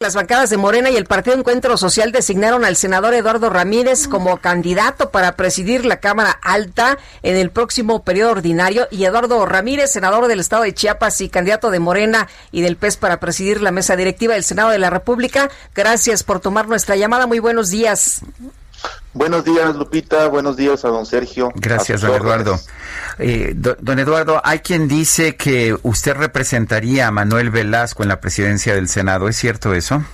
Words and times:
Las 0.00 0.14
bancadas 0.14 0.48
de 0.48 0.58
Morena 0.58 0.90
y 0.90 0.96
el 0.96 1.06
Partido 1.06 1.36
Encuentro 1.36 1.76
Social 1.76 2.12
designaron 2.12 2.64
al 2.64 2.76
senador 2.76 3.14
Eduardo 3.14 3.50
Ramírez 3.50 4.06
como 4.06 4.36
candidato 4.36 5.10
para 5.10 5.34
presidir 5.34 5.84
la 5.84 5.98
Cámara 5.98 6.38
Alta 6.40 6.98
en 7.24 7.34
el 7.34 7.50
próximo 7.50 8.04
periodo 8.04 8.30
ordinario 8.30 8.86
y 8.92 9.06
Eduardo 9.06 9.44
Ramírez, 9.44 9.90
senador 9.90 10.28
del 10.28 10.38
Estado 10.38 10.62
de 10.62 10.72
Chiapas 10.72 11.20
y 11.20 11.28
candidato 11.28 11.72
de 11.72 11.80
Morena 11.80 12.28
y 12.52 12.60
del 12.60 12.76
PES 12.76 12.96
para 12.96 13.18
presidir 13.18 13.60
la 13.60 13.72
mesa 13.72 13.96
directiva 13.96 14.34
del 14.34 14.44
Senado 14.44 14.70
de 14.70 14.78
la 14.78 14.88
República. 14.88 15.50
Gracias 15.74 16.22
por 16.22 16.38
tomar 16.38 16.68
nuestra 16.68 16.94
llamada. 16.94 17.26
Muy 17.26 17.40
buenos 17.40 17.70
días. 17.70 18.22
Buenos 19.12 19.44
días, 19.44 19.74
Lupita. 19.74 20.28
Buenos 20.28 20.56
días 20.56 20.84
a 20.84 20.88
don 20.88 21.06
Sergio. 21.06 21.50
Gracias, 21.56 22.02
don 22.02 22.14
Eduardo. 22.14 22.60
Eh, 23.18 23.52
don 23.54 23.98
Eduardo, 23.98 24.40
hay 24.44 24.60
quien 24.60 24.86
dice 24.86 25.36
que 25.36 25.76
usted 25.82 26.14
representaría 26.14 27.08
a 27.08 27.10
Manuel 27.10 27.50
Velasco 27.50 28.02
en 28.02 28.10
la 28.10 28.20
presidencia 28.20 28.74
del 28.74 28.88
Senado. 28.88 29.28
¿Es 29.28 29.36
cierto 29.36 29.74
eso? 29.74 30.04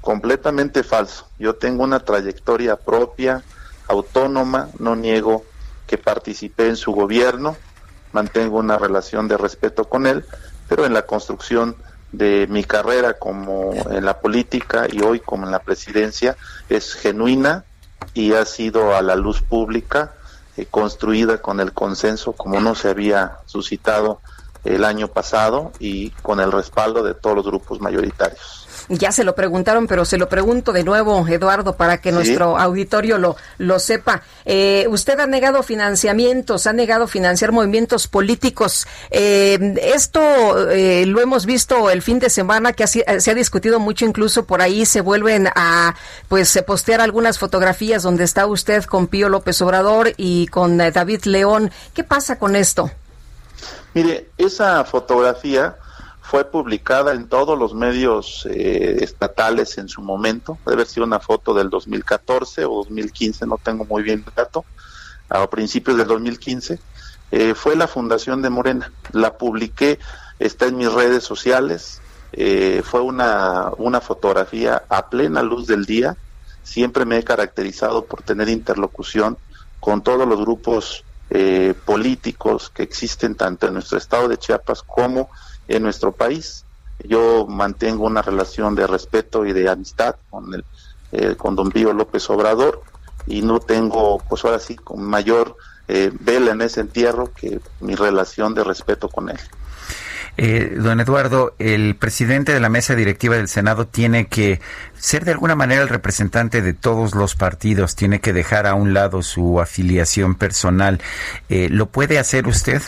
Completamente 0.00 0.82
falso. 0.82 1.28
Yo 1.38 1.54
tengo 1.54 1.84
una 1.84 2.00
trayectoria 2.00 2.76
propia, 2.76 3.42
autónoma, 3.86 4.68
no 4.78 4.96
niego 4.96 5.44
que 5.86 5.98
participé 5.98 6.68
en 6.68 6.76
su 6.76 6.92
gobierno, 6.92 7.56
mantengo 8.12 8.58
una 8.58 8.78
relación 8.78 9.28
de 9.28 9.36
respeto 9.36 9.84
con 9.84 10.06
él, 10.06 10.24
pero 10.68 10.86
en 10.86 10.94
la 10.94 11.02
construcción 11.02 11.76
de 12.12 12.46
mi 12.48 12.64
carrera 12.64 13.14
como 13.14 13.72
en 13.90 14.04
la 14.04 14.18
política 14.18 14.86
y 14.90 15.00
hoy 15.02 15.20
como 15.20 15.46
en 15.46 15.52
la 15.52 15.60
presidencia 15.60 16.36
es 16.68 16.94
genuina, 16.94 17.64
y 18.14 18.32
ha 18.32 18.44
sido 18.44 18.94
a 18.94 19.02
la 19.02 19.16
luz 19.16 19.42
pública, 19.42 20.14
eh, 20.56 20.66
construida 20.70 21.38
con 21.38 21.60
el 21.60 21.72
consenso 21.72 22.32
como 22.32 22.60
no 22.60 22.74
se 22.74 22.90
había 22.90 23.38
suscitado 23.46 24.20
el 24.64 24.84
año 24.84 25.08
pasado 25.08 25.72
y 25.78 26.10
con 26.22 26.40
el 26.40 26.52
respaldo 26.52 27.02
de 27.02 27.14
todos 27.14 27.36
los 27.36 27.46
grupos 27.46 27.80
mayoritarios. 27.80 28.61
Ya 28.88 29.12
se 29.12 29.24
lo 29.24 29.34
preguntaron, 29.34 29.86
pero 29.86 30.04
se 30.04 30.18
lo 30.18 30.28
pregunto 30.28 30.72
de 30.72 30.84
nuevo, 30.84 31.26
Eduardo, 31.26 31.76
para 31.76 32.00
que 32.00 32.12
nuestro 32.12 32.58
auditorio 32.58 33.18
lo, 33.18 33.36
lo 33.58 33.78
sepa. 33.78 34.22
Eh, 34.44 34.86
usted 34.88 35.18
ha 35.20 35.26
negado 35.26 35.62
financiamientos, 35.62 36.66
ha 36.66 36.72
negado 36.72 37.06
financiar 37.06 37.52
movimientos 37.52 38.08
políticos. 38.08 38.86
Eh, 39.10 39.74
esto 39.82 40.70
eh, 40.70 41.06
lo 41.06 41.20
hemos 41.20 41.46
visto 41.46 41.90
el 41.90 42.02
fin 42.02 42.18
de 42.18 42.30
semana, 42.30 42.72
que 42.72 42.86
se 42.86 43.04
ha 43.06 43.34
discutido 43.34 43.78
mucho, 43.78 44.04
incluso 44.04 44.44
por 44.44 44.62
ahí 44.62 44.86
se 44.86 45.00
vuelven 45.00 45.48
a 45.54 45.94
pues 46.28 46.60
postear 46.66 47.00
algunas 47.00 47.38
fotografías 47.38 48.02
donde 48.02 48.24
está 48.24 48.46
usted 48.46 48.84
con 48.84 49.06
Pío 49.06 49.28
López 49.28 49.60
Obrador 49.62 50.12
y 50.16 50.46
con 50.48 50.78
David 50.78 51.24
León. 51.24 51.70
¿Qué 51.94 52.04
pasa 52.04 52.38
con 52.38 52.56
esto? 52.56 52.90
Mire, 53.94 54.30
esa 54.38 54.84
fotografía 54.84 55.76
fue 56.32 56.46
publicada 56.46 57.12
en 57.12 57.28
todos 57.28 57.58
los 57.58 57.74
medios 57.74 58.48
eh, 58.48 59.00
estatales 59.02 59.76
en 59.76 59.90
su 59.90 60.00
momento, 60.00 60.56
debe 60.64 60.76
haber 60.76 60.86
sido 60.86 61.04
una 61.04 61.20
foto 61.20 61.52
del 61.52 61.68
2014 61.68 62.64
o 62.64 62.76
2015, 62.76 63.44
no 63.44 63.58
tengo 63.62 63.84
muy 63.84 64.02
bien 64.02 64.24
el 64.26 64.34
dato, 64.34 64.64
a 65.28 65.46
principios 65.50 65.98
del 65.98 66.06
2015, 66.06 66.80
eh, 67.32 67.52
fue 67.54 67.76
la 67.76 67.86
fundación 67.86 68.40
de 68.40 68.48
Morena, 68.48 68.90
la 69.12 69.36
publiqué, 69.36 69.98
está 70.38 70.68
en 70.68 70.78
mis 70.78 70.90
redes 70.90 71.22
sociales, 71.22 72.00
eh, 72.32 72.80
fue 72.82 73.02
una, 73.02 73.70
una 73.76 74.00
fotografía 74.00 74.84
a 74.88 75.10
plena 75.10 75.42
luz 75.42 75.66
del 75.66 75.84
día, 75.84 76.16
siempre 76.62 77.04
me 77.04 77.18
he 77.18 77.24
caracterizado 77.24 78.06
por 78.06 78.22
tener 78.22 78.48
interlocución 78.48 79.36
con 79.80 80.02
todos 80.02 80.26
los 80.26 80.40
grupos 80.40 81.04
políticos 81.86 82.70
que 82.74 82.82
existen 82.82 83.34
tanto 83.36 83.66
en 83.66 83.72
nuestro 83.72 83.96
estado 83.96 84.28
de 84.28 84.36
Chiapas 84.36 84.82
como 84.82 85.30
en 85.30 85.51
nuestro 85.80 86.12
país. 86.12 86.64
Yo 87.04 87.46
mantengo 87.46 88.06
una 88.06 88.22
relación 88.22 88.74
de 88.74 88.86
respeto 88.86 89.44
y 89.44 89.52
de 89.52 89.68
amistad 89.68 90.16
con 90.30 90.54
el 90.54 90.64
eh, 91.12 91.36
con 91.36 91.54
don 91.54 91.70
Pío 91.70 91.92
López 91.92 92.30
Obrador 92.30 92.82
y 93.26 93.42
no 93.42 93.60
tengo, 93.60 94.18
pues 94.30 94.46
ahora 94.46 94.58
sí, 94.58 94.76
con 94.76 95.02
mayor 95.04 95.58
eh, 95.86 96.10
vela 96.20 96.52
en 96.52 96.62
ese 96.62 96.80
entierro 96.80 97.34
que 97.34 97.60
mi 97.80 97.94
relación 97.94 98.54
de 98.54 98.64
respeto 98.64 99.10
con 99.10 99.28
él. 99.28 99.38
Eh, 100.38 100.74
don 100.78 101.00
Eduardo, 101.00 101.54
el 101.58 101.96
presidente 101.96 102.54
de 102.54 102.60
la 102.60 102.70
mesa 102.70 102.94
directiva 102.94 103.36
del 103.36 103.48
Senado 103.48 103.86
tiene 103.86 104.28
que 104.28 104.62
ser 104.94 105.26
de 105.26 105.32
alguna 105.32 105.54
manera 105.54 105.82
el 105.82 105.90
representante 105.90 106.62
de 106.62 106.72
todos 106.72 107.14
los 107.14 107.34
partidos, 107.34 107.94
tiene 107.94 108.22
que 108.22 108.32
dejar 108.32 108.66
a 108.66 108.72
un 108.72 108.94
lado 108.94 109.22
su 109.22 109.60
afiliación 109.60 110.34
personal. 110.34 110.98
¿Lo 111.50 111.90
puede 111.90 112.18
hacer 112.18 112.46
usted? 112.46 112.80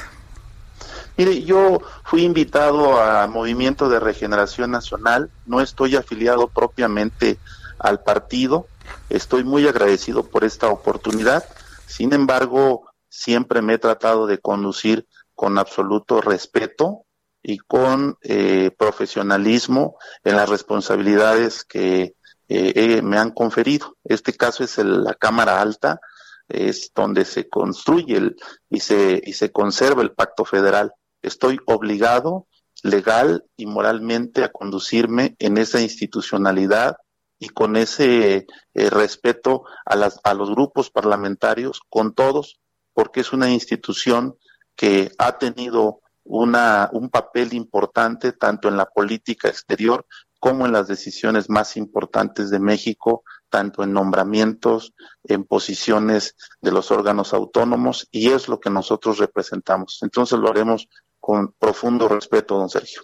Mire, 1.16 1.42
yo 1.42 1.80
fui 2.02 2.24
invitado 2.24 3.00
a 3.00 3.28
Movimiento 3.28 3.88
de 3.88 4.00
Regeneración 4.00 4.72
Nacional, 4.72 5.30
no 5.46 5.60
estoy 5.60 5.94
afiliado 5.94 6.48
propiamente 6.48 7.38
al 7.78 8.02
partido, 8.02 8.66
estoy 9.08 9.44
muy 9.44 9.68
agradecido 9.68 10.24
por 10.24 10.42
esta 10.42 10.68
oportunidad, 10.68 11.44
sin 11.86 12.12
embargo, 12.12 12.88
siempre 13.08 13.62
me 13.62 13.74
he 13.74 13.78
tratado 13.78 14.26
de 14.26 14.38
conducir 14.38 15.06
con 15.36 15.56
absoluto 15.56 16.20
respeto 16.20 17.04
y 17.44 17.58
con 17.58 18.16
eh, 18.22 18.72
profesionalismo 18.76 19.96
en 20.24 20.34
las 20.34 20.48
responsabilidades 20.48 21.64
que 21.64 22.14
eh, 22.48 23.02
me 23.02 23.18
han 23.18 23.30
conferido. 23.30 23.96
Este 24.02 24.32
caso 24.32 24.64
es 24.64 24.78
la 24.78 25.14
Cámara 25.14 25.60
Alta, 25.60 26.00
es 26.48 26.90
donde 26.92 27.24
se 27.24 27.48
construye 27.48 28.16
el, 28.16 28.36
y, 28.68 28.80
se, 28.80 29.22
y 29.24 29.34
se 29.34 29.52
conserva 29.52 30.02
el 30.02 30.12
pacto 30.12 30.44
federal 30.44 30.92
estoy 31.26 31.58
obligado 31.66 32.46
legal 32.82 33.44
y 33.56 33.66
moralmente 33.66 34.44
a 34.44 34.52
conducirme 34.52 35.36
en 35.38 35.58
esa 35.58 35.80
institucionalidad 35.80 36.96
y 37.38 37.48
con 37.48 37.76
ese 37.76 38.46
eh, 38.74 38.90
respeto 38.90 39.64
a, 39.84 39.96
las, 39.96 40.20
a 40.22 40.34
los 40.34 40.50
grupos 40.50 40.90
parlamentarios, 40.90 41.80
con 41.88 42.14
todos, 42.14 42.60
porque 42.92 43.20
es 43.20 43.32
una 43.32 43.50
institución 43.50 44.36
que 44.76 45.12
ha 45.18 45.38
tenido 45.38 46.00
una, 46.24 46.88
un 46.92 47.10
papel 47.10 47.52
importante 47.52 48.32
tanto 48.32 48.68
en 48.68 48.76
la 48.76 48.86
política 48.86 49.48
exterior 49.48 50.06
como 50.40 50.66
en 50.66 50.72
las 50.72 50.88
decisiones 50.88 51.48
más 51.48 51.76
importantes 51.78 52.50
de 52.50 52.60
México, 52.60 53.24
tanto 53.48 53.82
en 53.82 53.94
nombramientos, 53.94 54.92
en 55.22 55.44
posiciones 55.44 56.36
de 56.60 56.70
los 56.70 56.90
órganos 56.90 57.32
autónomos, 57.32 58.08
y 58.10 58.30
es 58.30 58.48
lo 58.48 58.60
que 58.60 58.68
nosotros 58.68 59.16
representamos. 59.16 60.00
Entonces 60.02 60.38
lo 60.38 60.50
haremos 60.50 60.88
con 61.24 61.54
profundo 61.58 62.06
respeto, 62.06 62.58
don 62.58 62.68
Sergio. 62.68 63.00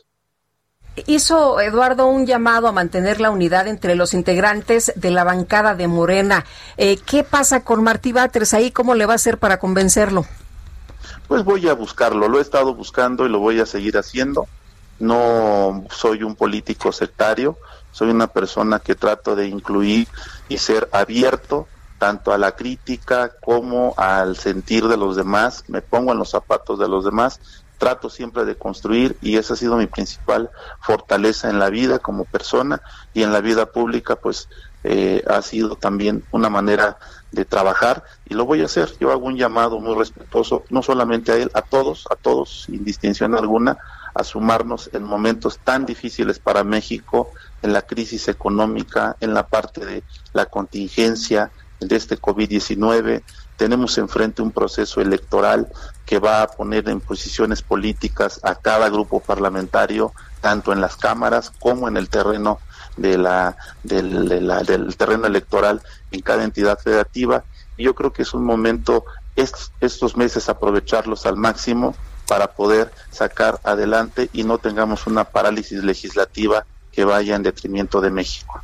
Hizo 1.06 1.58
Eduardo 1.58 2.06
un 2.06 2.26
llamado 2.26 2.68
a 2.68 2.72
mantener 2.72 3.18
la 3.18 3.30
unidad 3.30 3.66
entre 3.66 3.94
los 3.94 4.12
integrantes 4.12 4.92
de 4.94 5.10
la 5.10 5.24
bancada 5.24 5.74
de 5.74 5.88
Morena. 5.88 6.44
Eh, 6.76 6.98
¿Qué 6.98 7.24
pasa 7.24 7.64
con 7.64 7.82
Martí 7.82 8.12
Batres 8.12 8.52
ahí? 8.52 8.72
¿Cómo 8.72 8.94
le 8.94 9.06
va 9.06 9.14
a 9.14 9.16
hacer 9.16 9.38
para 9.38 9.58
convencerlo? 9.58 10.26
Pues 11.28 11.44
voy 11.44 11.66
a 11.66 11.72
buscarlo, 11.72 12.28
lo 12.28 12.38
he 12.40 12.42
estado 12.42 12.74
buscando 12.74 13.24
y 13.24 13.30
lo 13.30 13.38
voy 13.38 13.58
a 13.58 13.64
seguir 13.64 13.96
haciendo. 13.96 14.46
No 14.98 15.86
soy 15.88 16.22
un 16.22 16.34
político 16.34 16.92
sectario, 16.92 17.56
soy 17.90 18.10
una 18.10 18.26
persona 18.26 18.80
que 18.80 18.96
trato 18.96 19.34
de 19.34 19.46
incluir 19.48 20.08
y 20.50 20.58
ser 20.58 20.90
abierto 20.92 21.68
tanto 21.96 22.34
a 22.34 22.38
la 22.38 22.52
crítica 22.52 23.32
como 23.42 23.94
al 23.96 24.36
sentir 24.36 24.88
de 24.88 24.98
los 24.98 25.16
demás, 25.16 25.64
me 25.68 25.80
pongo 25.80 26.12
en 26.12 26.18
los 26.18 26.30
zapatos 26.30 26.78
de 26.78 26.88
los 26.88 27.04
demás 27.04 27.40
trato 27.80 28.10
siempre 28.10 28.44
de 28.44 28.56
construir 28.56 29.16
y 29.22 29.38
esa 29.38 29.54
ha 29.54 29.56
sido 29.56 29.78
mi 29.78 29.86
principal 29.86 30.50
fortaleza 30.80 31.48
en 31.48 31.58
la 31.58 31.70
vida 31.70 31.98
como 31.98 32.26
persona 32.26 32.82
y 33.14 33.22
en 33.22 33.32
la 33.32 33.40
vida 33.40 33.72
pública 33.72 34.16
pues 34.16 34.50
eh, 34.84 35.24
ha 35.26 35.40
sido 35.40 35.76
también 35.76 36.22
una 36.30 36.50
manera 36.50 36.98
de 37.32 37.46
trabajar 37.46 38.04
y 38.28 38.34
lo 38.34 38.44
voy 38.44 38.60
a 38.60 38.66
hacer. 38.66 38.92
Yo 39.00 39.10
hago 39.10 39.26
un 39.26 39.38
llamado 39.38 39.80
muy 39.80 39.94
respetuoso, 39.94 40.64
no 40.68 40.82
solamente 40.82 41.32
a 41.32 41.36
él, 41.36 41.50
a 41.54 41.62
todos, 41.62 42.06
a 42.10 42.16
todos, 42.16 42.64
sin 42.66 42.84
distinción 42.84 43.34
alguna, 43.34 43.78
a 44.14 44.24
sumarnos 44.24 44.90
en 44.92 45.02
momentos 45.02 45.58
tan 45.58 45.86
difíciles 45.86 46.38
para 46.38 46.64
México, 46.64 47.30
en 47.62 47.72
la 47.72 47.82
crisis 47.82 48.28
económica, 48.28 49.16
en 49.20 49.32
la 49.32 49.46
parte 49.46 49.86
de 49.86 50.02
la 50.34 50.46
contingencia 50.46 51.50
de 51.80 51.96
este 51.96 52.18
COVID-19, 52.18 53.22
tenemos 53.60 53.98
enfrente 53.98 54.40
un 54.40 54.52
proceso 54.52 55.02
electoral 55.02 55.68
que 56.06 56.18
va 56.18 56.40
a 56.40 56.46
poner 56.46 56.88
en 56.88 56.98
posiciones 56.98 57.60
políticas 57.60 58.40
a 58.42 58.54
cada 58.54 58.88
grupo 58.88 59.20
parlamentario 59.20 60.14
tanto 60.40 60.72
en 60.72 60.80
las 60.80 60.96
cámaras 60.96 61.52
como 61.58 61.86
en 61.86 61.98
el 61.98 62.08
terreno 62.08 62.58
de 62.96 63.18
la, 63.18 63.58
del, 63.82 64.96
terreno 64.96 65.26
electoral 65.26 65.82
en 66.10 66.22
cada 66.22 66.44
entidad 66.44 66.78
federativa. 66.78 67.44
Y 67.76 67.84
yo 67.84 67.94
creo 67.94 68.14
que 68.14 68.22
es 68.22 68.32
un 68.32 68.46
momento 68.46 69.04
estos 69.36 70.16
meses 70.16 70.48
aprovecharlos 70.48 71.26
al 71.26 71.36
máximo 71.36 71.94
para 72.26 72.52
poder 72.52 72.90
sacar 73.10 73.60
adelante 73.62 74.30
y 74.32 74.44
no 74.44 74.56
tengamos 74.56 75.06
una 75.06 75.24
parálisis 75.24 75.84
legislativa 75.84 76.64
que 76.92 77.04
vaya 77.04 77.36
en 77.36 77.42
detrimento 77.42 78.00
de 78.00 78.10
México. 78.10 78.60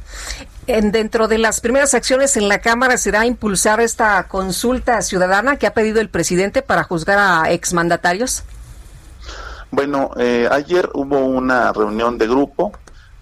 En, 0.67 0.91
dentro 0.91 1.29
de 1.29 1.39
las 1.39 1.61
primeras 1.61 1.95
acciones 1.95 2.37
en 2.37 2.49
la 2.49 2.61
Cámara 2.61 2.97
será 2.97 3.25
impulsar 3.25 3.81
esta 3.81 4.27
consulta 4.29 5.01
ciudadana 5.03 5.57
que 5.57 5.67
ha 5.67 5.75
pedido 5.75 6.01
el 6.01 6.09
presidente 6.09 6.63
para 6.63 6.83
juzgar 6.83 7.19
a 7.19 7.53
exmandatarios. 7.53 8.43
Bueno, 9.71 10.11
eh, 10.17 10.49
ayer 10.51 10.89
hubo 10.95 11.19
una 11.19 11.73
reunión 11.73 12.19
de 12.19 12.27
grupo. 12.27 12.73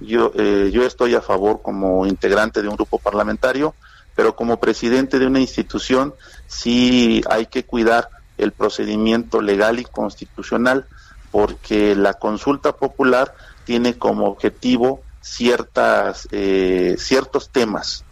Yo, 0.00 0.32
eh, 0.34 0.70
yo 0.72 0.84
estoy 0.84 1.14
a 1.14 1.20
favor 1.20 1.60
como 1.62 2.06
integrante 2.06 2.62
de 2.62 2.68
un 2.68 2.76
grupo 2.76 2.98
parlamentario, 2.98 3.74
pero 4.14 4.36
como 4.36 4.58
presidente 4.58 5.18
de 5.18 5.26
una 5.26 5.40
institución 5.40 6.14
sí 6.46 7.22
hay 7.28 7.46
que 7.46 7.64
cuidar 7.64 8.08
el 8.38 8.52
procedimiento 8.52 9.40
legal 9.40 9.78
y 9.78 9.84
constitucional 9.84 10.86
porque 11.30 11.96
la 11.96 12.14
consulta 12.14 12.76
popular 12.76 13.34
tiene 13.64 13.98
como 13.98 14.26
objetivo 14.26 15.02
ciertas 15.20 16.28
eh, 16.32 16.96
ciertos 16.98 17.48
temas 17.50 18.04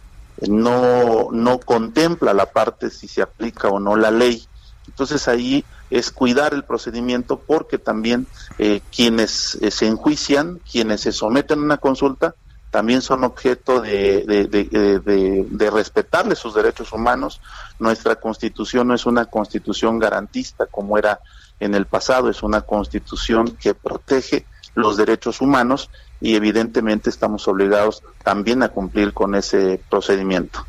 no 0.47 1.29
no 1.31 1.59
contempla 1.59 2.33
la 2.33 2.47
parte 2.47 2.89
si 2.89 3.07
se 3.07 3.21
aplica 3.21 3.69
o 3.69 3.79
no 3.79 3.95
la 3.95 4.11
ley 4.11 4.47
entonces 4.87 5.27
ahí 5.27 5.63
es 5.89 6.11
cuidar 6.11 6.53
el 6.53 6.63
procedimiento 6.63 7.39
porque 7.39 7.77
también 7.77 8.25
eh, 8.57 8.81
quienes 8.93 9.55
eh, 9.61 9.69
se 9.69 9.87
enjuician 9.87 10.59
quienes 10.69 11.01
se 11.01 11.11
someten 11.11 11.59
a 11.59 11.63
una 11.63 11.77
consulta 11.77 12.35
también 12.73 13.03
son 13.03 13.23
objeto 13.23 13.81
de, 13.81 14.23
de, 14.25 15.45
de, 15.45 15.69
respetarle 15.69 16.35
sus 16.35 16.55
derechos 16.55 16.91
humanos. 16.91 17.39
Nuestra 17.77 18.15
constitución 18.15 18.87
no 18.87 18.95
es 18.95 19.05
una 19.05 19.25
constitución 19.25 19.99
garantista 19.99 20.65
como 20.65 20.97
era 20.97 21.19
en 21.59 21.75
el 21.75 21.85
pasado, 21.85 22.31
es 22.31 22.41
una 22.41 22.61
constitución 22.61 23.55
que 23.61 23.75
protege 23.75 24.47
los 24.75 24.97
derechos 24.97 25.41
humanos 25.41 25.89
y 26.19 26.35
evidentemente 26.35 27.09
estamos 27.09 27.47
obligados 27.47 28.03
también 28.23 28.63
a 28.63 28.69
cumplir 28.69 29.13
con 29.13 29.35
ese 29.35 29.81
procedimiento. 29.89 30.65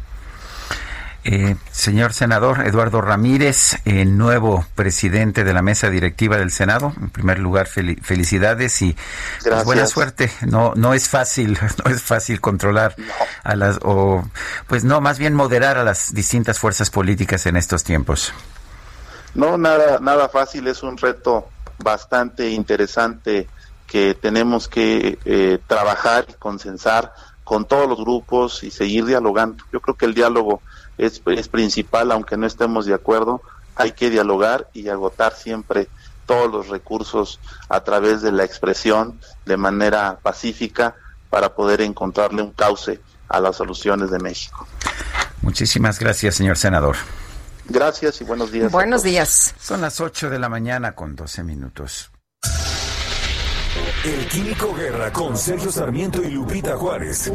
Eh, 1.27 1.57
señor 1.73 2.13
senador 2.13 2.67
Eduardo 2.67 3.01
Ramírez, 3.01 3.79
eh, 3.87 4.05
nuevo 4.05 4.67
presidente 4.75 5.43
de 5.43 5.55
la 5.55 5.63
mesa 5.63 5.89
directiva 5.89 6.37
del 6.37 6.51
Senado. 6.51 6.93
En 7.01 7.09
primer 7.09 7.39
lugar, 7.39 7.67
felicidades 7.67 8.83
y 8.83 8.95
pues, 9.43 9.65
buena 9.65 9.87
suerte. 9.87 10.31
No, 10.47 10.75
no 10.77 10.93
es 10.93 11.09
fácil, 11.09 11.59
no 11.85 11.91
es 11.91 12.03
fácil 12.03 12.43
controlar 12.43 12.95
a 13.43 13.57
las, 13.57 13.79
o 13.83 14.23
pues 14.67 14.85
no, 14.85 15.01
más 15.01 15.19
bien 15.19 15.33
moderar 15.33 15.79
a 15.79 15.85
las 15.85 16.13
distintas 16.13 16.59
fuerzas 16.59 16.91
políticas 16.91 17.47
en 17.47 17.57
estos 17.57 17.85
tiempos. 17.85 18.35
No, 19.35 19.57
nada, 19.57 20.01
nada 20.01 20.29
fácil. 20.29 20.67
Es 20.67 20.83
un 20.83 20.99
reto 20.99 21.49
bastante 21.79 22.51
interesante 22.51 23.49
que 23.87 24.15
tenemos 24.15 24.69
que 24.69 25.19
eh, 25.25 25.59
trabajar 25.67 26.27
y 26.29 26.33
consensar 26.35 27.13
con 27.45 27.67
todos 27.67 27.89
los 27.89 27.99
grupos 27.99 28.63
y 28.63 28.71
seguir 28.71 29.05
dialogando. 29.05 29.63
Yo 29.73 29.81
creo 29.81 29.97
que 29.97 30.07
el 30.07 30.15
diálogo 30.15 30.63
es, 30.99 31.23
es 31.27 31.49
principal, 31.49 32.11
aunque 32.13 32.37
no 32.37 32.47
estemos 32.47 32.87
de 32.87 32.95
acuerdo, 32.95 33.43
hay 33.77 33.93
que 33.93 34.11
dialogar 34.11 34.69
y 34.73 34.89
agotar 34.89 35.35
siempre 35.35 35.89
todos 36.27 36.51
los 36.51 36.69
recursos 36.69 37.39
a 37.69 37.81
través 37.81 38.23
de 38.23 38.33
la 38.33 38.45
expresión 38.45 39.21
de 39.45 39.57
manera 39.57 40.19
pacífica 40.23 40.95
para 41.29 41.55
poder 41.55 41.81
encontrarle 41.81 42.43
un 42.43 42.53
cauce 42.53 43.01
a 43.29 43.41
las 43.41 43.57
soluciones 43.57 44.11
de 44.11 44.19
México. 44.19 44.67
Muchísimas 45.43 45.99
gracias, 45.99 46.37
señor 46.37 46.57
senador. 46.57 46.97
Gracias 47.67 48.21
y 48.21 48.25
buenos 48.25 48.53
días. 48.53 48.71
Buenos 48.71 49.03
días. 49.03 49.55
Son 49.61 49.81
las 49.81 50.01
8 50.01 50.31
de 50.31 50.39
la 50.39 50.49
mañana 50.49 50.95
con 50.95 51.17
12 51.17 51.43
minutos. 51.43 52.11
El 54.05 54.29
Químico 54.29 54.73
Guerra 54.75 55.13
con 55.13 55.37
Sergio 55.37 55.71
Sarmiento 55.71 56.23
y 56.23 56.31
Lupita 56.31 56.77
Juárez. 56.77 57.33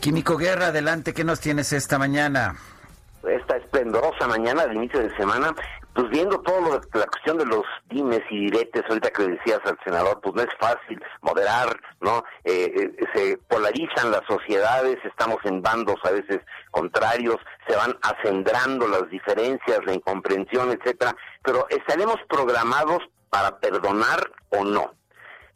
Químico 0.00 0.36
Guerra, 0.36 0.66
adelante, 0.66 1.14
¿qué 1.14 1.24
nos 1.24 1.40
tienes 1.40 1.72
esta 1.72 1.98
mañana? 1.98 2.56
Esta 3.26 3.56
esplendorosa 3.56 4.26
mañana 4.26 4.66
de 4.66 4.74
inicio 4.74 5.00
de 5.00 5.16
semana, 5.16 5.54
pues 5.94 6.10
viendo 6.10 6.40
todo 6.40 6.60
lo 6.60 6.70
de 6.80 6.98
la 6.98 7.06
cuestión 7.06 7.38
de 7.38 7.46
los 7.46 7.62
dimes 7.88 8.20
y 8.30 8.50
diretes, 8.50 8.82
ahorita 8.88 9.10
que 9.10 9.28
decías 9.28 9.60
al 9.64 9.78
senador, 9.84 10.20
pues 10.20 10.34
no 10.34 10.42
es 10.42 10.54
fácil 10.58 11.02
moderar, 11.22 11.74
¿no? 12.00 12.24
Eh, 12.44 12.72
eh, 12.74 13.06
se 13.14 13.38
polarizan 13.48 14.10
las 14.10 14.22
sociedades, 14.28 14.98
estamos 15.04 15.38
en 15.44 15.62
bandos 15.62 15.96
a 16.04 16.10
veces 16.10 16.40
contrarios, 16.72 17.36
se 17.66 17.76
van 17.76 17.96
acendrando 18.02 18.86
las 18.88 19.08
diferencias, 19.08 19.78
la 19.86 19.94
incomprensión, 19.94 20.72
etcétera, 20.72 21.16
pero 21.42 21.66
estaremos 21.70 22.16
programados 22.28 22.98
para 23.32 23.58
perdonar 23.58 24.30
o 24.50 24.62
no. 24.62 24.92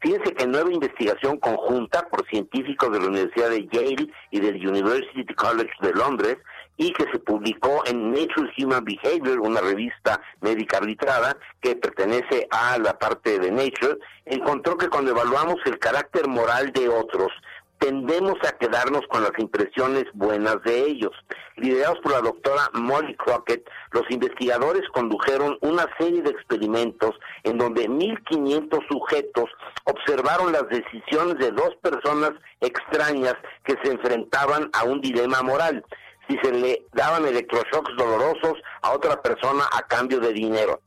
Fíjense 0.00 0.32
que 0.34 0.46
nueva 0.46 0.72
investigación 0.72 1.38
conjunta 1.38 2.08
por 2.08 2.26
científicos 2.28 2.90
de 2.90 3.00
la 3.00 3.06
Universidad 3.06 3.50
de 3.50 3.66
Yale 3.66 4.08
y 4.30 4.40
del 4.40 4.66
University 4.66 5.34
College 5.34 5.72
de 5.82 5.92
Londres 5.92 6.38
y 6.78 6.92
que 6.92 7.04
se 7.10 7.18
publicó 7.18 7.82
en 7.86 8.12
Nature 8.12 8.50
Human 8.58 8.84
Behavior, 8.84 9.40
una 9.40 9.60
revista 9.60 10.20
médica 10.40 10.78
arbitrada 10.78 11.36
que 11.60 11.76
pertenece 11.76 12.46
a 12.50 12.78
la 12.78 12.98
parte 12.98 13.38
de 13.38 13.50
Nature, 13.50 13.98
encontró 14.24 14.76
que 14.76 14.88
cuando 14.88 15.10
evaluamos 15.10 15.56
el 15.66 15.78
carácter 15.78 16.28
moral 16.28 16.72
de 16.72 16.88
otros, 16.88 17.32
tendemos 17.78 18.34
a 18.46 18.56
quedarnos 18.58 19.02
con 19.08 19.22
las 19.22 19.32
impresiones 19.38 20.04
buenas 20.14 20.62
de 20.64 20.84
ellos. 20.84 21.12
Liderados 21.56 21.98
por 22.00 22.12
la 22.12 22.20
doctora 22.20 22.62
Molly 22.74 23.14
Crockett, 23.16 23.68
los 23.92 24.04
investigadores 24.10 24.82
condujeron 24.92 25.58
una 25.60 25.86
serie 25.98 26.22
de 26.22 26.30
experimentos 26.30 27.12
en 27.44 27.58
donde 27.58 27.88
1.500 27.88 28.86
sujetos 28.88 29.50
observaron 29.84 30.52
las 30.52 30.68
decisiones 30.68 31.38
de 31.38 31.52
dos 31.52 31.74
personas 31.82 32.32
extrañas 32.60 33.34
que 33.64 33.76
se 33.82 33.92
enfrentaban 33.92 34.70
a 34.72 34.84
un 34.84 35.00
dilema 35.00 35.42
moral. 35.42 35.84
Si 36.28 36.36
se 36.42 36.52
le 36.52 36.86
daban 36.92 37.24
electroshocks 37.24 37.96
dolorosos 37.96 38.54
a 38.82 38.92
otra 38.92 39.22
persona 39.22 39.64
a 39.72 39.82
cambio 39.82 40.18
de 40.18 40.32
dinero 40.32 40.80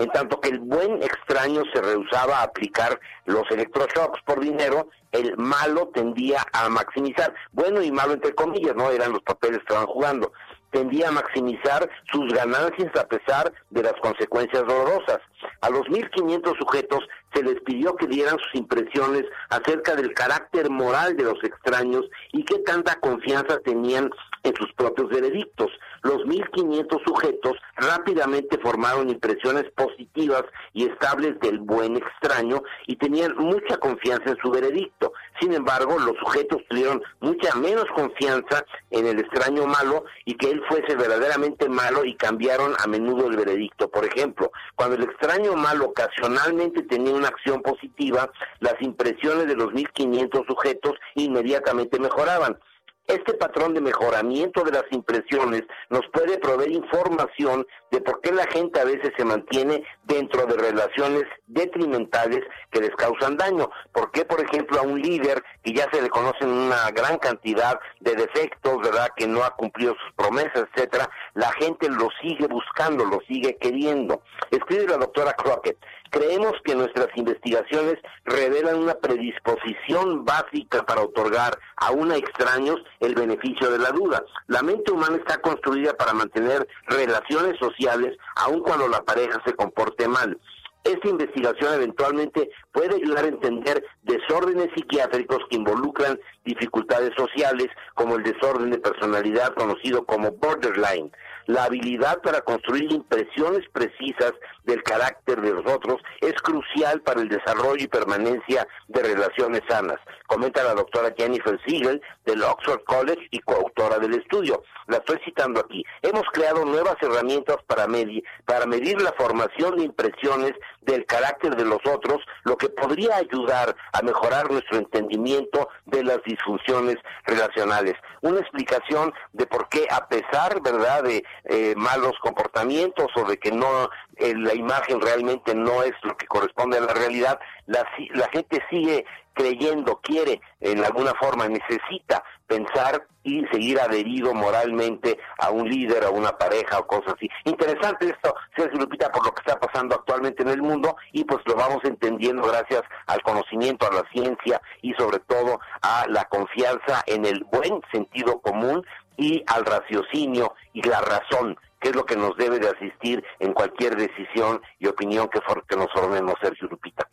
en 0.00 0.10
tanto 0.12 0.40
que 0.40 0.48
el 0.48 0.60
buen 0.60 1.02
extraño 1.02 1.62
se 1.74 1.82
rehusaba 1.82 2.38
a 2.38 2.44
aplicar 2.44 2.98
los 3.26 3.42
electroshocks 3.50 4.22
por 4.24 4.40
dinero, 4.40 4.88
el 5.12 5.36
malo 5.36 5.90
tendía 5.92 6.42
a 6.54 6.70
maximizar, 6.70 7.34
bueno 7.52 7.82
y 7.82 7.92
malo 7.92 8.14
entre 8.14 8.34
comillas, 8.34 8.74
no 8.74 8.90
eran 8.90 9.12
los 9.12 9.22
papeles 9.22 9.58
que 9.58 9.64
estaban 9.64 9.86
jugando, 9.86 10.32
tendía 10.70 11.08
a 11.08 11.12
maximizar 11.12 11.90
sus 12.10 12.32
ganancias 12.32 12.96
a 12.96 13.06
pesar 13.06 13.52
de 13.68 13.82
las 13.82 13.92
consecuencias 14.00 14.64
dolorosas. 14.66 15.18
A 15.60 15.68
los 15.68 15.82
1.500 15.88 16.56
sujetos 16.58 17.00
se 17.34 17.42
les 17.42 17.60
pidió 17.60 17.94
que 17.96 18.06
dieran 18.06 18.38
sus 18.38 18.54
impresiones 18.54 19.24
acerca 19.50 19.94
del 19.96 20.14
carácter 20.14 20.70
moral 20.70 21.16
de 21.16 21.24
los 21.24 21.44
extraños 21.44 22.08
y 22.32 22.44
qué 22.44 22.58
tanta 22.60 22.98
confianza 23.00 23.58
tenían 23.60 24.10
en 24.44 24.54
sus 24.56 24.72
propios 24.72 25.10
veredictos. 25.10 25.70
Los 26.02 26.18
1.500 26.24 27.04
sujetos 27.04 27.56
rápidamente 27.76 28.58
formaron 28.58 29.10
impresiones 29.10 29.64
positivas 29.76 30.44
y 30.72 30.86
estables 30.86 31.38
del 31.40 31.58
buen 31.58 31.96
extraño 31.96 32.62
y 32.86 32.96
tenían 32.96 33.34
mucha 33.36 33.76
confianza 33.78 34.30
en 34.30 34.36
su 34.38 34.50
veredicto. 34.50 35.12
Sin 35.40 35.52
embargo, 35.52 35.98
los 35.98 36.16
sujetos 36.18 36.62
tuvieron 36.68 37.02
mucha 37.20 37.54
menos 37.56 37.84
confianza 37.94 38.64
en 38.90 39.06
el 39.06 39.20
extraño 39.20 39.66
malo 39.66 40.04
y 40.24 40.34
que 40.34 40.50
él 40.50 40.62
fuese 40.68 40.96
verdaderamente 40.96 41.68
malo 41.68 42.04
y 42.04 42.14
cambiaron 42.16 42.74
a 42.82 42.86
menudo 42.86 43.26
el 43.28 43.36
veredicto. 43.36 43.90
Por 43.90 44.04
ejemplo, 44.04 44.50
cuando 44.76 44.96
el 44.96 45.04
extraño 45.04 45.54
malo 45.54 45.86
ocasionalmente 45.86 46.82
tenía 46.82 47.14
una 47.14 47.28
acción 47.28 47.62
positiva, 47.62 48.30
las 48.60 48.74
impresiones 48.80 49.46
de 49.46 49.56
los 49.56 49.68
1.500 49.68 50.46
sujetos 50.46 50.94
inmediatamente 51.14 51.98
mejoraban. 51.98 52.58
Este 53.06 53.34
patrón 53.34 53.74
de 53.74 53.80
mejoramiento 53.80 54.62
de 54.62 54.72
las 54.72 54.84
impresiones 54.92 55.62
nos 55.88 56.02
puede 56.12 56.38
proveer 56.38 56.70
información 56.70 57.66
de 57.90 58.00
por 58.00 58.20
qué 58.20 58.32
la 58.32 58.46
gente 58.46 58.78
a 58.78 58.84
veces 58.84 59.10
se 59.16 59.24
mantiene 59.24 59.82
dentro 60.04 60.46
de 60.46 60.56
relaciones 60.56 61.24
detrimentales 61.48 62.40
que 62.70 62.80
les 62.80 62.90
causan 62.90 63.36
daño. 63.36 63.68
¿Por 63.92 64.12
qué, 64.12 64.24
por 64.24 64.40
ejemplo, 64.40 64.78
a 64.78 64.82
un 64.82 65.00
líder 65.00 65.42
que 65.64 65.72
ya 65.72 65.88
se 65.92 66.00
le 66.00 66.08
conocen 66.08 66.50
una 66.50 66.90
gran 66.92 67.18
cantidad 67.18 67.80
de 67.98 68.14
defectos, 68.14 68.78
¿verdad?, 68.78 69.08
que 69.16 69.26
no 69.26 69.42
ha 69.42 69.56
cumplido 69.56 69.94
sus 69.94 70.14
promesas, 70.14 70.68
etcétera, 70.72 71.10
la 71.34 71.50
gente 71.52 71.88
lo 71.88 72.08
sigue 72.22 72.46
buscando, 72.46 73.04
lo 73.04 73.20
sigue 73.26 73.56
queriendo. 73.56 74.22
Escribe 74.50 74.86
la 74.86 74.98
doctora 74.98 75.32
Crockett. 75.32 75.78
Creemos 76.10 76.54
que 76.64 76.74
nuestras 76.74 77.08
investigaciones 77.14 77.94
revelan 78.24 78.78
una 78.78 78.94
predisposición 78.94 80.24
básica 80.24 80.84
para 80.84 81.02
otorgar 81.02 81.56
a 81.76 81.92
una 81.92 82.16
extraños 82.16 82.76
el 82.98 83.14
beneficio 83.14 83.70
de 83.70 83.78
la 83.78 83.90
duda. 83.90 84.24
La 84.48 84.62
mente 84.62 84.92
humana 84.92 85.16
está 85.16 85.40
construida 85.40 85.94
para 85.94 86.12
mantener 86.12 86.66
relaciones 86.86 87.56
sociales 87.58 88.16
aun 88.36 88.60
cuando 88.60 88.88
la 88.88 89.02
pareja 89.02 89.40
se 89.46 89.54
comporte 89.54 90.08
mal. 90.08 90.38
Esta 90.82 91.08
investigación 91.08 91.74
eventualmente 91.74 92.50
puede 92.72 92.96
ayudar 92.96 93.24
a 93.24 93.28
entender 93.28 93.84
desórdenes 94.02 94.68
psiquiátricos 94.74 95.40
que 95.50 95.56
involucran 95.56 96.18
dificultades 96.44 97.12
sociales, 97.16 97.68
como 97.94 98.16
el 98.16 98.22
desorden 98.22 98.70
de 98.70 98.78
personalidad 98.78 99.54
conocido 99.54 100.04
como 100.04 100.32
borderline. 100.32 101.12
La 101.46 101.64
habilidad 101.64 102.20
para 102.22 102.42
construir 102.42 102.92
impresiones 102.92 103.68
precisas 103.72 104.32
del 104.64 104.82
carácter 104.82 105.40
de 105.40 105.52
los 105.52 105.66
otros 105.66 106.00
es 106.20 106.34
crucial 106.42 107.00
para 107.02 107.20
el 107.20 107.28
desarrollo 107.28 107.82
y 107.82 107.88
permanencia 107.88 108.66
de 108.88 109.02
relaciones 109.02 109.62
sanas, 109.68 109.98
comenta 110.26 110.62
la 110.62 110.74
doctora 110.74 111.12
Jennifer 111.16 111.58
Siegel 111.66 112.00
del 112.24 112.42
Oxford 112.44 112.84
College 112.84 113.26
y 113.32 113.40
coautora 113.40 113.98
del 113.98 114.14
estudio. 114.14 114.62
La 114.86 114.98
estoy 114.98 115.18
citando 115.24 115.60
aquí. 115.60 115.84
Hemos 116.02 116.22
creado 116.32 116.64
nuevas 116.64 116.96
herramientas 117.00 117.56
para 117.66 117.88
medir, 117.88 118.22
para 118.44 118.66
medir 118.66 119.02
la 119.02 119.12
formación 119.18 119.76
de 119.76 119.84
impresiones 119.84 120.52
del 120.82 121.04
carácter 121.06 121.56
de 121.56 121.64
los 121.64 121.80
otros, 121.84 122.18
lo 122.44 122.56
que 122.56 122.68
podría 122.68 123.16
ayudar 123.16 123.74
a 123.92 124.02
mejorar 124.02 124.50
nuestro 124.50 124.78
entendimiento 124.78 125.68
de 125.86 126.04
las 126.04 126.18
disfunciones 126.30 126.96
relacionales. 127.24 127.94
Una 128.22 128.40
explicación 128.40 129.12
de 129.32 129.46
por 129.46 129.68
qué, 129.68 129.86
a 129.90 130.06
pesar, 130.08 130.60
¿verdad?, 130.62 131.04
de 131.04 131.24
eh, 131.44 131.74
malos 131.76 132.12
comportamientos 132.20 133.08
o 133.16 133.24
de 133.24 133.38
que 133.38 133.52
no 133.52 133.90
la 134.36 134.54
imagen 134.54 135.00
realmente 135.00 135.54
no 135.54 135.82
es 135.82 135.92
lo 136.02 136.16
que 136.16 136.26
corresponde 136.26 136.78
a 136.78 136.82
la 136.82 136.94
realidad, 136.94 137.38
la, 137.66 137.86
la 138.14 138.28
gente 138.28 138.62
sigue 138.70 139.04
creyendo, 139.34 140.00
quiere, 140.02 140.40
en 140.60 140.84
alguna 140.84 141.14
forma, 141.14 141.48
necesita 141.48 142.22
pensar 142.46 143.06
y 143.22 143.44
seguir 143.46 143.80
adherido 143.80 144.34
moralmente 144.34 145.18
a 145.38 145.50
un 145.50 145.68
líder, 145.68 146.04
a 146.04 146.10
una 146.10 146.32
pareja 146.32 146.78
o 146.78 146.86
cosas 146.86 147.14
así. 147.16 147.28
Interesante 147.44 148.06
esto, 148.06 148.34
Sergio 148.56 148.80
Lupita, 148.80 149.10
por 149.10 149.24
lo 149.24 149.32
que 149.32 149.40
está 149.40 149.58
pasando 149.58 149.94
actualmente 149.94 150.42
en 150.42 150.48
el 150.48 150.62
mundo 150.62 150.96
y 151.12 151.24
pues 151.24 151.40
lo 151.46 151.54
vamos 151.54 151.78
entendiendo 151.84 152.42
gracias 152.42 152.82
al 153.06 153.22
conocimiento, 153.22 153.86
a 153.86 153.94
la 153.94 154.04
ciencia 154.12 154.60
y 154.82 154.92
sobre 154.94 155.18
todo 155.20 155.60
a 155.82 156.06
la 156.08 156.24
confianza 156.24 157.02
en 157.06 157.24
el 157.24 157.44
buen 157.44 157.80
sentido 157.92 158.40
común 158.40 158.84
y 159.16 159.44
al 159.46 159.64
raciocinio 159.64 160.54
y 160.72 160.82
la 160.82 161.00
razón 161.00 161.58
que 161.80 161.88
es 161.88 161.96
lo 161.96 162.04
que 162.04 162.16
nos 162.16 162.36
debe 162.36 162.58
de 162.58 162.68
asistir 162.68 163.24
en 163.38 163.52
cualquier 163.52 163.96
decisión 163.96 164.60
y 164.78 164.86
opinión 164.86 165.28
que, 165.28 165.40
que 165.68 165.76
nos 165.76 165.90
formemos, 165.92 166.34
Sergio 166.40 166.68
Lupita. 166.68 167.08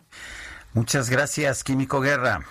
Muchas 0.74 1.09
gracias, 1.09 1.63
Químico 1.63 2.01
Guerra. 2.01 2.41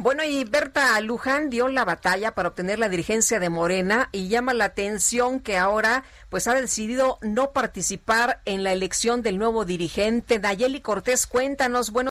Bueno, 0.00 0.22
y 0.22 0.44
Berta 0.44 1.00
Luján 1.00 1.50
dio 1.50 1.66
la 1.66 1.84
batalla 1.84 2.32
para 2.32 2.50
obtener 2.50 2.78
la 2.78 2.88
dirigencia 2.88 3.40
de 3.40 3.50
Morena 3.50 4.08
y 4.12 4.28
llama 4.28 4.54
la 4.54 4.66
atención 4.66 5.40
que 5.40 5.58
ahora 5.58 6.04
pues 6.28 6.46
ha 6.46 6.54
decidido 6.54 7.18
no 7.20 7.50
participar 7.50 8.40
en 8.44 8.62
la 8.62 8.70
elección 8.72 9.22
del 9.22 9.38
nuevo 9.38 9.64
dirigente. 9.64 10.38
Nayeli 10.38 10.82
Cortés, 10.82 11.26
cuéntanos, 11.26 11.90
bueno. 11.90 12.10